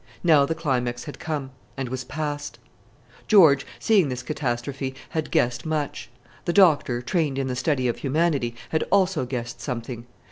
[0.23, 2.57] Now the climax had come; and was passed.
[3.27, 6.09] George, seeing this catastrophe, had guessed much;
[6.45, 10.07] the doctor, trained in the study of humanity, had also guessed something.